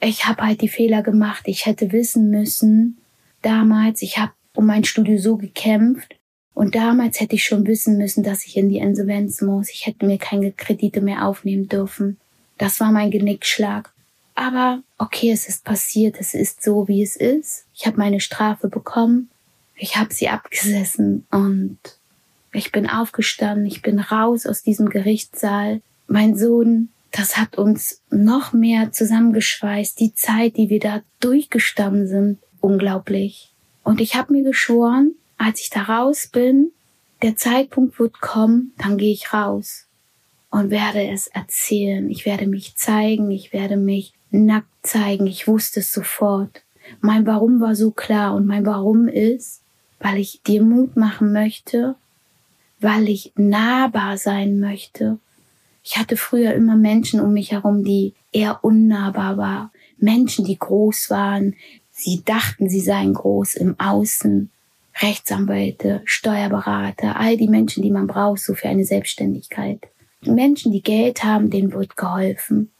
Ich 0.00 0.26
habe 0.26 0.42
halt 0.42 0.62
die 0.62 0.68
Fehler 0.68 1.02
gemacht. 1.02 1.42
Ich 1.46 1.66
hätte 1.66 1.92
wissen 1.92 2.30
müssen, 2.30 2.98
damals, 3.42 4.02
ich 4.02 4.18
habe 4.18 4.32
um 4.54 4.66
mein 4.66 4.84
Studio 4.84 5.18
so 5.18 5.36
gekämpft 5.36 6.16
und 6.54 6.74
damals 6.74 7.20
hätte 7.20 7.36
ich 7.36 7.44
schon 7.44 7.66
wissen 7.66 7.96
müssen, 7.96 8.22
dass 8.22 8.44
ich 8.44 8.56
in 8.56 8.68
die 8.68 8.78
Insolvenz 8.78 9.40
muss. 9.40 9.70
Ich 9.70 9.86
hätte 9.86 10.06
mir 10.06 10.18
keine 10.18 10.52
Kredite 10.52 11.00
mehr 11.00 11.26
aufnehmen 11.26 11.68
dürfen. 11.68 12.18
Das 12.58 12.80
war 12.80 12.92
mein 12.92 13.10
Genickschlag. 13.10 13.92
Aber 14.34 14.82
okay, 14.98 15.30
es 15.30 15.48
ist 15.48 15.64
passiert, 15.64 16.16
es 16.18 16.34
ist 16.34 16.62
so, 16.62 16.88
wie 16.88 17.02
es 17.02 17.16
ist. 17.16 17.66
Ich 17.74 17.86
habe 17.86 17.98
meine 17.98 18.20
Strafe 18.20 18.68
bekommen. 18.68 19.30
Ich 19.76 19.96
habe 19.96 20.12
sie 20.12 20.28
abgesessen 20.28 21.26
und 21.30 21.78
ich 22.52 22.72
bin 22.72 22.88
aufgestanden, 22.88 23.66
ich 23.66 23.82
bin 23.82 23.98
raus 23.98 24.46
aus 24.46 24.62
diesem 24.62 24.88
Gerichtssaal. 24.88 25.80
Mein 26.06 26.36
Sohn, 26.36 26.90
das 27.10 27.36
hat 27.36 27.58
uns 27.58 28.02
noch 28.10 28.52
mehr 28.52 28.92
zusammengeschweißt. 28.92 29.98
Die 29.98 30.14
Zeit, 30.14 30.56
die 30.56 30.68
wir 30.70 30.80
da 30.80 31.02
durchgestanden 31.20 32.06
sind, 32.06 32.38
unglaublich. 32.60 33.52
Und 33.82 34.00
ich 34.00 34.14
habe 34.14 34.32
mir 34.32 34.44
geschworen, 34.44 35.12
als 35.38 35.60
ich 35.60 35.70
da 35.70 35.82
raus 35.82 36.28
bin, 36.30 36.70
der 37.22 37.36
Zeitpunkt 37.36 37.98
wird 37.98 38.20
kommen, 38.20 38.72
dann 38.78 38.98
gehe 38.98 39.12
ich 39.12 39.32
raus 39.32 39.86
und 40.50 40.70
werde 40.70 41.08
es 41.08 41.28
erzählen. 41.28 42.10
Ich 42.10 42.26
werde 42.26 42.46
mich 42.46 42.76
zeigen, 42.76 43.30
ich 43.30 43.52
werde 43.52 43.76
mich 43.76 44.12
nackt 44.30 44.68
zeigen. 44.82 45.26
Ich 45.26 45.48
wusste 45.48 45.80
es 45.80 45.92
sofort. 45.92 46.62
Mein 47.00 47.26
Warum 47.26 47.60
war 47.60 47.74
so 47.74 47.90
klar 47.90 48.34
und 48.34 48.46
mein 48.46 48.66
Warum 48.66 49.08
ist, 49.08 49.62
weil 50.00 50.18
ich 50.18 50.42
dir 50.42 50.62
Mut 50.62 50.96
machen 50.96 51.32
möchte, 51.32 51.94
weil 52.82 53.08
ich 53.08 53.32
nahbar 53.36 54.18
sein 54.18 54.60
möchte. 54.60 55.18
Ich 55.82 55.96
hatte 55.96 56.16
früher 56.16 56.54
immer 56.54 56.76
Menschen 56.76 57.20
um 57.20 57.32
mich 57.32 57.52
herum, 57.52 57.84
die 57.84 58.14
eher 58.32 58.64
unnahbar 58.64 59.36
waren. 59.36 59.70
Menschen, 59.98 60.44
die 60.44 60.58
groß 60.58 61.10
waren. 61.10 61.54
Sie 61.90 62.22
dachten, 62.24 62.68
sie 62.68 62.80
seien 62.80 63.14
groß 63.14 63.54
im 63.54 63.78
Außen. 63.78 64.50
Rechtsanwälte, 65.00 66.02
Steuerberater, 66.04 67.18
all 67.18 67.36
die 67.36 67.48
Menschen, 67.48 67.82
die 67.82 67.90
man 67.90 68.06
braucht, 68.06 68.40
so 68.40 68.54
für 68.54 68.68
eine 68.68 68.84
Selbstständigkeit. 68.84 69.88
Menschen, 70.20 70.70
die 70.70 70.82
Geld 70.82 71.24
haben, 71.24 71.50
denen 71.50 71.72
wird 71.72 71.96
geholfen. 71.96 72.70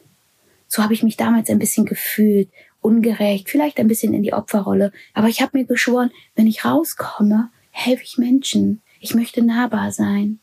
So 0.67 0.83
habe 0.83 0.93
ich 0.93 1.03
mich 1.03 1.17
damals 1.17 1.49
ein 1.49 1.59
bisschen 1.59 1.85
gefühlt, 1.85 2.49
ungerecht, 2.81 3.49
vielleicht 3.49 3.79
ein 3.79 3.87
bisschen 3.87 4.13
in 4.13 4.23
die 4.23 4.33
Opferrolle. 4.33 4.91
Aber 5.13 5.27
ich 5.27 5.41
habe 5.41 5.57
mir 5.57 5.65
geschworen, 5.65 6.11
wenn 6.35 6.47
ich 6.47 6.65
rauskomme, 6.65 7.49
helfe 7.71 8.03
ich 8.03 8.17
Menschen. 8.17 8.82
Ich 9.03 9.13
möchte 9.13 9.43
nahbar 9.43 9.91
sein. 9.91 10.39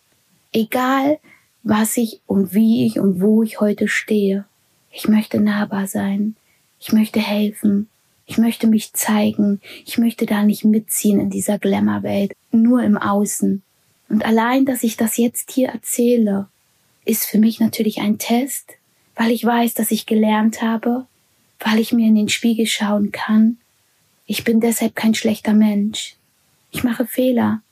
Egal, 0.52 1.18
was 1.62 1.96
ich 1.96 2.20
und 2.26 2.52
wie 2.52 2.84
ich 2.84 3.00
und 3.00 3.22
wo 3.22 3.42
ich 3.42 3.58
heute 3.58 3.88
stehe. 3.88 4.44
Ich 4.92 5.08
möchte 5.08 5.40
nahbar 5.40 5.86
sein. 5.86 6.36
Ich 6.78 6.92
möchte 6.92 7.20
helfen. 7.20 7.88
Ich 8.26 8.36
möchte 8.36 8.66
mich 8.66 8.92
zeigen. 8.92 9.62
Ich 9.86 9.96
möchte 9.96 10.26
da 10.26 10.42
nicht 10.42 10.66
mitziehen 10.66 11.20
in 11.20 11.30
dieser 11.30 11.58
Glamour-Welt, 11.58 12.34
nur 12.52 12.82
im 12.82 12.98
Außen. 12.98 13.62
Und 14.10 14.26
allein, 14.26 14.66
dass 14.66 14.82
ich 14.82 14.98
das 14.98 15.16
jetzt 15.16 15.52
hier 15.52 15.70
erzähle, 15.70 16.46
ist 17.06 17.24
für 17.24 17.38
mich 17.38 17.60
natürlich 17.60 18.02
ein 18.02 18.18
Test, 18.18 18.72
weil 19.16 19.30
ich 19.30 19.42
weiß, 19.42 19.72
dass 19.72 19.90
ich 19.90 20.04
gelernt 20.04 20.60
habe, 20.60 21.06
weil 21.60 21.78
ich 21.78 21.94
mir 21.94 22.08
in 22.08 22.14
den 22.14 22.28
Spiegel 22.28 22.66
schauen 22.66 23.10
kann. 23.10 23.56
Ich 24.26 24.44
bin 24.44 24.60
deshalb 24.60 24.94
kein 24.96 25.14
schlechter 25.14 25.54
Mensch. 25.54 26.16
Ich 26.70 26.84
mache 26.84 27.06
Fehler. 27.06 27.62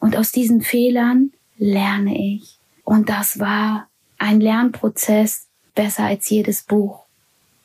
Und 0.00 0.16
aus 0.16 0.32
diesen 0.32 0.62
Fehlern 0.62 1.32
lerne 1.56 2.16
ich. 2.16 2.58
Und 2.84 3.08
das 3.08 3.38
war 3.38 3.88
ein 4.18 4.40
Lernprozess 4.40 5.46
besser 5.74 6.04
als 6.04 6.28
jedes 6.30 6.62
Buch. 6.62 7.04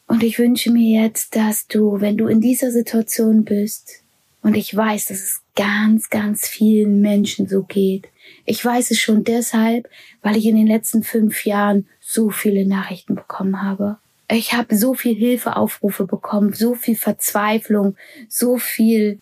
Und 0.08 0.24
ich 0.24 0.38
wünsche 0.38 0.72
mir 0.72 1.04
jetzt, 1.04 1.36
dass 1.36 1.68
du, 1.68 2.02
wenn 2.02 2.18
du 2.18 2.28
in 2.28 2.42
dieser 2.42 2.72
Situation 2.72 3.44
bist, 3.46 4.04
und 4.44 4.58
ich 4.58 4.75
weiß, 4.75 5.06
dass 5.06 5.22
es 5.22 5.42
ganz, 5.56 6.10
ganz 6.10 6.48
vielen 6.48 7.00
Menschen 7.02 7.48
so 7.48 7.63
geht. 7.63 8.10
Ich 8.46 8.63
weiß 8.63 8.92
es 8.92 9.00
schon 9.00 9.24
deshalb, 9.24 9.90
weil 10.22 10.36
ich 10.36 10.46
in 10.46 10.58
den 10.58 10.68
letzten 10.68 11.02
fünf 11.02 11.46
Jahren 11.46 11.88
so 12.02 12.30
viele 12.30 12.68
Nachrichten 12.68 13.16
bekommen 13.16 13.63
habe. 13.63 13.98
Ich 14.30 14.54
habe 14.54 14.75
so 14.75 14.94
viel 14.94 15.16
Hilfeaufrufe 15.16 16.06
bekommen, 16.06 16.54
so 16.54 16.75
viel 16.75 16.98
Verzweiflung, 16.98 17.96
so 18.28 18.58
viel 18.58 19.20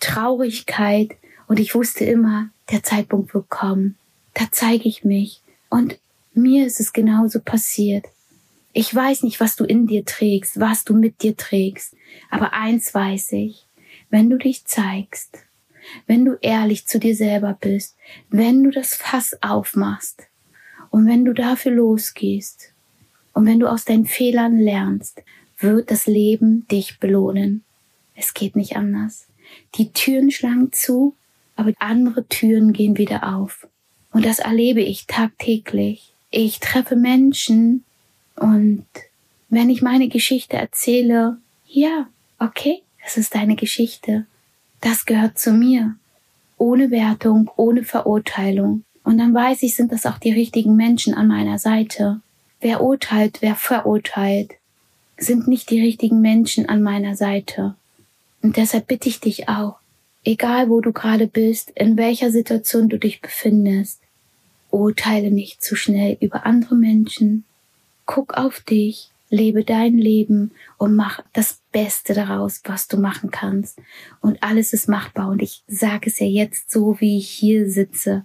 Traurigkeit 0.00 1.16
und 1.48 1.60
ich 1.60 1.74
wusste 1.74 2.04
immer, 2.04 2.50
der 2.70 2.82
Zeitpunkt 2.82 3.34
wird 3.34 3.48
kommen. 3.48 3.96
Da 4.34 4.46
zeige 4.50 4.88
ich 4.88 5.04
mich. 5.04 5.42
Und 5.70 5.98
mir 6.34 6.66
ist 6.66 6.80
es 6.80 6.92
genauso 6.92 7.40
passiert. 7.40 8.06
Ich 8.72 8.94
weiß 8.94 9.22
nicht, 9.22 9.40
was 9.40 9.56
du 9.56 9.64
in 9.64 9.86
dir 9.86 10.04
trägst, 10.04 10.60
was 10.60 10.84
du 10.84 10.94
mit 10.94 11.22
dir 11.22 11.36
trägst, 11.36 11.94
aber 12.30 12.52
eins 12.52 12.92
weiß 12.92 13.32
ich, 13.32 13.66
wenn 14.10 14.28
du 14.28 14.36
dich 14.36 14.66
zeigst, 14.66 15.38
wenn 16.06 16.24
du 16.24 16.36
ehrlich 16.42 16.86
zu 16.86 16.98
dir 16.98 17.16
selber 17.16 17.56
bist, 17.58 17.96
wenn 18.28 18.62
du 18.62 18.70
das 18.70 18.94
Fass 18.94 19.38
aufmachst 19.40 20.24
und 20.90 21.06
wenn 21.06 21.24
du 21.24 21.32
dafür 21.32 21.72
losgehst 21.72 22.74
und 23.32 23.46
wenn 23.46 23.60
du 23.60 23.66
aus 23.66 23.86
deinen 23.86 24.06
Fehlern 24.06 24.58
lernst, 24.58 25.22
wird 25.58 25.90
das 25.90 26.06
Leben 26.06 26.68
dich 26.68 26.98
belohnen. 27.00 27.64
Es 28.14 28.34
geht 28.34 28.56
nicht 28.56 28.76
anders. 28.76 29.26
Die 29.76 29.92
Türen 29.92 30.30
schlagen 30.30 30.70
zu, 30.72 31.14
aber 31.56 31.72
andere 31.78 32.26
Türen 32.28 32.72
gehen 32.72 32.98
wieder 32.98 33.36
auf. 33.36 33.66
Und 34.12 34.24
das 34.24 34.38
erlebe 34.38 34.80
ich 34.80 35.06
tagtäglich. 35.06 36.12
Ich 36.30 36.60
treffe 36.60 36.96
Menschen, 36.96 37.84
und 38.36 38.86
wenn 39.48 39.70
ich 39.70 39.82
meine 39.82 40.08
Geschichte 40.08 40.56
erzähle, 40.56 41.38
ja, 41.66 42.08
okay, 42.38 42.82
es 43.04 43.16
ist 43.16 43.34
deine 43.34 43.56
Geschichte. 43.56 44.26
Das 44.80 45.06
gehört 45.06 45.38
zu 45.38 45.52
mir. 45.52 45.96
Ohne 46.58 46.90
Wertung, 46.90 47.50
ohne 47.56 47.82
Verurteilung. 47.82 48.84
Und 49.04 49.18
dann 49.18 49.34
weiß 49.34 49.62
ich, 49.62 49.74
sind 49.74 49.92
das 49.92 50.06
auch 50.06 50.18
die 50.18 50.32
richtigen 50.32 50.76
Menschen 50.76 51.14
an 51.14 51.28
meiner 51.28 51.58
Seite. 51.58 52.20
Wer 52.60 52.82
urteilt, 52.82 53.38
wer 53.40 53.54
verurteilt, 53.54 54.52
sind 55.18 55.48
nicht 55.48 55.70
die 55.70 55.80
richtigen 55.80 56.20
Menschen 56.20 56.68
an 56.68 56.82
meiner 56.82 57.16
Seite. 57.16 57.74
Und 58.42 58.56
deshalb 58.56 58.86
bitte 58.86 59.08
ich 59.08 59.20
dich 59.20 59.48
auch, 59.48 59.78
egal 60.26 60.68
wo 60.68 60.80
du 60.80 60.92
gerade 60.92 61.28
bist, 61.28 61.70
in 61.70 61.96
welcher 61.96 62.30
Situation 62.30 62.88
du 62.88 62.98
dich 62.98 63.22
befindest, 63.22 64.02
urteile 64.70 65.30
nicht 65.30 65.62
zu 65.62 65.76
schnell 65.76 66.18
über 66.20 66.44
andere 66.44 66.74
Menschen, 66.74 67.44
guck 68.04 68.34
auf 68.34 68.60
dich, 68.60 69.10
lebe 69.30 69.64
dein 69.64 69.96
Leben 69.96 70.50
und 70.78 70.96
mach 70.96 71.22
das 71.32 71.60
Beste 71.72 72.12
daraus, 72.12 72.60
was 72.64 72.88
du 72.88 72.96
machen 72.96 73.30
kannst. 73.30 73.78
Und 74.20 74.42
alles 74.42 74.72
ist 74.72 74.88
machbar. 74.88 75.28
Und 75.28 75.42
ich 75.42 75.62
sage 75.68 76.10
es 76.10 76.18
ja 76.18 76.26
jetzt 76.26 76.70
so, 76.70 77.00
wie 77.00 77.18
ich 77.18 77.28
hier 77.28 77.70
sitze. 77.70 78.24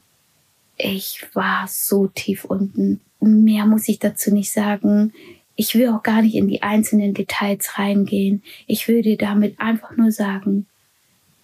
Ich 0.77 1.27
war 1.33 1.67
so 1.67 2.07
tief 2.07 2.45
unten. 2.45 2.99
Mehr 3.19 3.65
muss 3.65 3.87
ich 3.87 3.99
dazu 3.99 4.33
nicht 4.33 4.51
sagen. 4.51 5.13
Ich 5.55 5.75
will 5.75 5.89
auch 5.89 6.01
gar 6.01 6.23
nicht 6.23 6.35
in 6.35 6.47
die 6.47 6.63
einzelnen 6.63 7.13
Details 7.13 7.77
reingehen. 7.77 8.41
Ich 8.65 8.87
will 8.87 9.03
dir 9.03 9.17
damit 9.17 9.59
einfach 9.59 9.95
nur 9.95 10.11
sagen, 10.11 10.65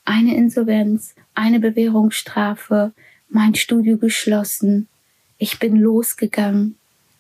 eine 0.08 0.36
Insolvenz, 0.36 1.16
eine 1.36 1.60
Bewährungsstrafe, 1.60 2.94
mein 3.30 3.56
Studio 3.56 3.98
geschlossen. 3.98 4.88
Ich 5.38 5.60
bin 5.60 5.76
losgegangen 5.76 6.78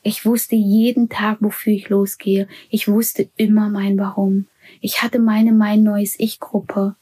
ich 0.08 0.25
wusste 0.25 0.56
jeden 0.56 1.10
Tag, 1.10 1.39
wofür 1.41 1.74
ich 1.74 1.89
losgehe. 1.89 2.48
Ich 2.70 2.88
wusste 2.88 3.27
immer 3.36 3.67
mein 3.67 3.98
Warum. 3.98 4.46
Ich 4.79 5.01
hatte 5.01 5.20
meine 5.20 5.51
Mein 5.51 5.84
Neues 5.84 6.15
Ich-Gruppe. 6.17 6.96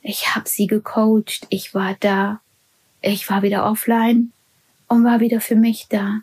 Ich 0.00 0.34
habe 0.34 0.48
sie 0.48 0.66
gecoacht. 0.66 1.46
Ich 1.50 1.74
war 1.74 1.96
da. 2.00 2.40
Ich 3.02 3.28
war 3.28 3.42
wieder 3.42 3.70
offline 3.70 4.32
und 4.88 5.04
war 5.04 5.20
wieder 5.20 5.42
für 5.42 5.54
mich 5.54 5.88
da. 5.90 6.20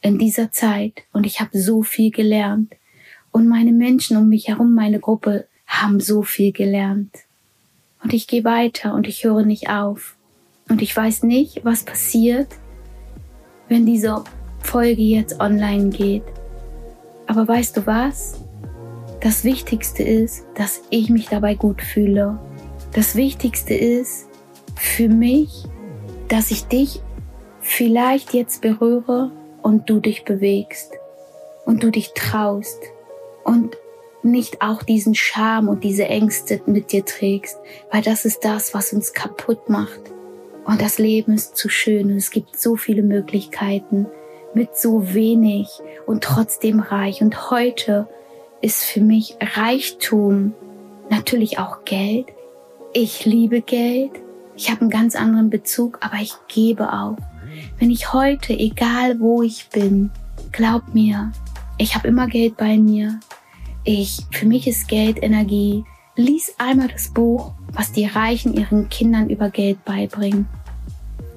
In 0.00 0.18
dieser 0.18 0.50
Zeit. 0.50 1.04
Und 1.12 1.26
ich 1.26 1.38
habe 1.38 1.56
so 1.56 1.84
viel 1.84 2.10
gelernt. 2.10 2.74
Und 3.30 3.46
meine 3.46 3.70
Menschen 3.72 4.16
um 4.16 4.28
mich 4.28 4.48
herum, 4.48 4.74
meine 4.74 4.98
Gruppe, 4.98 5.46
haben 5.68 6.00
so 6.00 6.24
viel 6.24 6.50
gelernt. 6.50 7.12
Und 8.02 8.12
ich 8.12 8.26
gehe 8.26 8.44
weiter 8.44 8.94
und 8.94 9.06
ich 9.06 9.24
höre 9.24 9.42
nicht 9.42 9.70
auf. 9.70 10.16
Und 10.68 10.82
ich 10.82 10.96
weiß 10.96 11.22
nicht, 11.22 11.64
was 11.64 11.84
passiert, 11.84 12.48
wenn 13.68 13.86
diese 13.86 14.22
Folge 14.60 15.02
jetzt 15.02 15.40
online 15.40 15.90
geht. 15.90 16.24
Aber 17.26 17.46
weißt 17.46 17.76
du 17.76 17.86
was? 17.86 18.40
Das 19.20 19.44
Wichtigste 19.44 20.02
ist, 20.02 20.44
dass 20.54 20.80
ich 20.90 21.10
mich 21.10 21.28
dabei 21.28 21.54
gut 21.54 21.82
fühle. 21.82 22.38
Das 22.92 23.16
Wichtigste 23.16 23.74
ist 23.74 24.28
für 24.76 25.08
mich, 25.08 25.64
dass 26.28 26.50
ich 26.50 26.66
dich 26.66 27.00
vielleicht 27.60 28.32
jetzt 28.32 28.62
berühre 28.62 29.32
und 29.62 29.90
du 29.90 30.00
dich 30.00 30.24
bewegst 30.24 30.92
und 31.66 31.82
du 31.82 31.90
dich 31.90 32.12
traust 32.14 32.80
und 33.44 33.76
nicht 34.30 34.62
auch 34.62 34.82
diesen 34.82 35.14
Scham 35.14 35.68
und 35.68 35.84
diese 35.84 36.06
Ängste 36.06 36.60
mit 36.66 36.92
dir 36.92 37.04
trägst, 37.04 37.58
weil 37.90 38.02
das 38.02 38.24
ist 38.24 38.44
das, 38.44 38.74
was 38.74 38.92
uns 38.92 39.12
kaputt 39.12 39.68
macht. 39.68 40.00
Und 40.64 40.82
das 40.82 40.98
Leben 40.98 41.32
ist 41.32 41.56
zu 41.56 41.68
schön 41.68 42.10
und 42.10 42.16
es 42.16 42.30
gibt 42.30 42.58
so 42.58 42.76
viele 42.76 43.02
Möglichkeiten 43.02 44.06
mit 44.54 44.76
so 44.76 45.14
wenig 45.14 45.68
und 46.06 46.24
trotzdem 46.24 46.80
reich. 46.80 47.22
Und 47.22 47.50
heute 47.50 48.08
ist 48.60 48.84
für 48.84 49.00
mich 49.00 49.36
Reichtum 49.40 50.54
natürlich 51.10 51.58
auch 51.58 51.84
Geld. 51.84 52.26
Ich 52.92 53.24
liebe 53.24 53.60
Geld. 53.60 54.12
Ich 54.56 54.70
habe 54.70 54.82
einen 54.82 54.90
ganz 54.90 55.14
anderen 55.14 55.50
Bezug, 55.50 55.98
aber 56.00 56.16
ich 56.20 56.34
gebe 56.48 56.92
auch. 56.92 57.16
Wenn 57.78 57.90
ich 57.90 58.12
heute, 58.12 58.52
egal 58.52 59.20
wo 59.20 59.42
ich 59.42 59.68
bin, 59.68 60.10
glaub 60.52 60.94
mir, 60.94 61.32
ich 61.78 61.94
habe 61.94 62.08
immer 62.08 62.26
Geld 62.26 62.56
bei 62.56 62.76
mir. 62.76 63.20
Ich, 63.90 64.26
für 64.32 64.44
mich 64.44 64.68
ist 64.68 64.86
Geld 64.86 65.22
Energie. 65.22 65.82
Lies 66.14 66.54
einmal 66.58 66.88
das 66.88 67.08
Buch, 67.08 67.52
was 67.72 67.90
die 67.90 68.04
Reichen 68.04 68.52
ihren 68.52 68.90
Kindern 68.90 69.30
über 69.30 69.48
Geld 69.48 69.82
beibringen. 69.86 70.46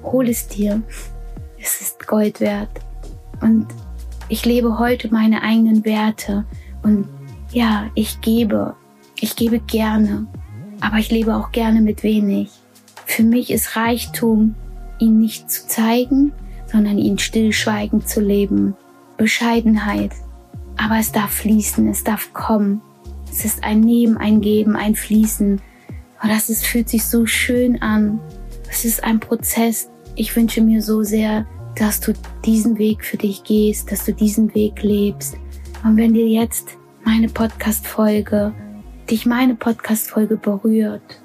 Hol 0.02 0.28
es 0.28 0.48
dir. 0.48 0.82
Es 1.58 1.80
ist 1.80 2.06
Gold 2.06 2.40
wert. 2.40 2.68
Und 3.40 3.68
ich 4.28 4.44
lebe 4.44 4.78
heute 4.78 5.08
meine 5.10 5.40
eigenen 5.40 5.86
Werte. 5.86 6.44
Und 6.82 7.08
ja, 7.52 7.86
ich 7.94 8.20
gebe. 8.20 8.76
Ich 9.18 9.34
gebe 9.34 9.58
gerne. 9.58 10.26
Aber 10.82 10.98
ich 10.98 11.10
lebe 11.10 11.34
auch 11.34 11.52
gerne 11.52 11.80
mit 11.80 12.02
wenig. 12.02 12.50
Für 13.06 13.22
mich 13.22 13.50
ist 13.50 13.76
Reichtum, 13.76 14.56
ihn 14.98 15.18
nicht 15.18 15.50
zu 15.50 15.66
zeigen, 15.68 16.32
sondern 16.70 16.98
ihn 16.98 17.18
stillschweigend 17.18 18.06
zu 18.06 18.20
leben. 18.20 18.76
Bescheidenheit. 19.16 20.10
Aber 20.76 20.98
es 20.98 21.12
darf 21.12 21.30
fließen, 21.30 21.88
es 21.88 22.04
darf 22.04 22.32
kommen. 22.32 22.80
Es 23.30 23.44
ist 23.44 23.64
ein 23.64 23.80
Nehmen, 23.80 24.16
ein 24.16 24.40
Geben, 24.40 24.76
ein 24.76 24.94
Fließen. 24.94 25.60
Und 26.22 26.28
das 26.28 26.50
ist, 26.50 26.66
fühlt 26.66 26.88
sich 26.88 27.04
so 27.04 27.26
schön 27.26 27.80
an. 27.80 28.20
Es 28.70 28.84
ist 28.84 29.02
ein 29.04 29.20
Prozess. 29.20 29.90
Ich 30.14 30.34
wünsche 30.36 30.60
mir 30.60 30.82
so 30.82 31.02
sehr, 31.02 31.46
dass 31.76 32.00
du 32.00 32.12
diesen 32.44 32.78
Weg 32.78 33.04
für 33.04 33.16
dich 33.16 33.44
gehst, 33.44 33.90
dass 33.90 34.04
du 34.04 34.12
diesen 34.12 34.54
Weg 34.54 34.82
lebst. 34.82 35.36
Und 35.84 35.96
wenn 35.96 36.14
dir 36.14 36.28
jetzt 36.28 36.76
meine 37.04 37.28
Podcast-Folge, 37.28 38.52
dich 39.10 39.26
meine 39.26 39.54
Podcast-Folge 39.54 40.36
berührt, 40.36 41.20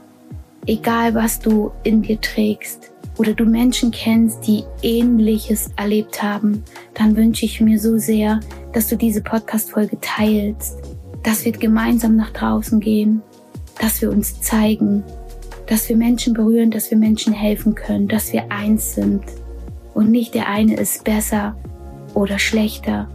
egal 0.65 1.13
was 1.13 1.39
du 1.39 1.71
in 1.83 2.01
dir 2.01 2.19
trägst, 2.19 2.91
oder 3.17 3.33
du 3.33 3.45
Menschen 3.45 3.91
kennst, 3.91 4.45
die 4.47 4.63
ähnliches 4.81 5.71
erlebt 5.75 6.21
haben, 6.21 6.63
dann 6.93 7.15
wünsche 7.15 7.45
ich 7.45 7.59
mir 7.61 7.79
so 7.79 7.97
sehr, 7.97 8.39
dass 8.77 8.89
du 8.89 8.95
diese 8.95 9.21
Podcast-Folge 9.21 9.97
teilst, 10.01 10.77
dass 11.23 11.43
wir 11.43 11.51
gemeinsam 11.51 12.15
nach 12.15 12.29
draußen 12.29 12.79
gehen, 12.79 13.23
dass 13.81 14.03
wir 14.03 14.11
uns 14.11 14.39
zeigen, 14.39 15.03
dass 15.65 15.89
wir 15.89 15.97
Menschen 15.97 16.35
berühren, 16.35 16.69
dass 16.69 16.91
wir 16.91 16.97
Menschen 16.99 17.33
helfen 17.33 17.73
können, 17.73 18.07
dass 18.07 18.31
wir 18.33 18.51
eins 18.51 18.93
sind 18.93 19.23
und 19.95 20.11
nicht 20.11 20.35
der 20.35 20.47
eine 20.47 20.75
ist 20.75 21.03
besser 21.05 21.57
oder 22.13 22.37
schlechter. 22.37 23.09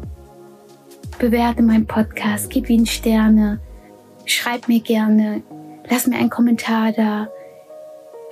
Bewerte 1.21 1.63
meinen 1.63 1.87
Podcast, 1.87 2.51
gib 2.51 2.69
ihn 2.69 2.85
Sterne, 2.85 3.61
schreib 4.25 4.67
mir 4.67 4.81
gerne, 4.81 5.45
lass 5.89 6.09
mir 6.09 6.17
einen 6.17 6.31
Kommentar 6.31 6.91
da, 6.91 7.29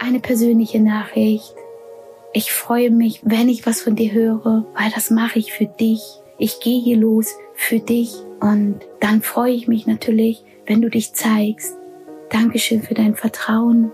eine 0.00 0.18
persönliche 0.18 0.80
Nachricht. 0.80 1.54
Ich 2.32 2.50
freue 2.50 2.90
mich, 2.90 3.20
wenn 3.22 3.48
ich 3.48 3.66
was 3.66 3.82
von 3.82 3.94
dir 3.94 4.10
höre, 4.10 4.66
weil 4.74 4.90
das 4.92 5.10
mache 5.10 5.38
ich 5.38 5.52
für 5.52 5.66
dich. 5.66 6.19
Ich 6.42 6.60
gehe 6.60 6.80
hier 6.80 6.96
los 6.96 7.36
für 7.52 7.80
dich 7.80 8.14
und 8.40 8.80
dann 9.00 9.20
freue 9.20 9.52
ich 9.52 9.68
mich 9.68 9.86
natürlich, 9.86 10.42
wenn 10.64 10.80
du 10.80 10.88
dich 10.88 11.12
zeigst. 11.12 11.76
Dankeschön 12.30 12.80
für 12.80 12.94
dein 12.94 13.14
Vertrauen. 13.14 13.92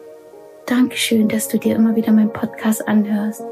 Dankeschön, 0.66 1.26
dass 1.26 1.48
du 1.48 1.58
dir 1.58 1.74
immer 1.74 1.96
wieder 1.96 2.12
meinen 2.12 2.32
Podcast 2.32 2.86
anhörst. 2.86 3.42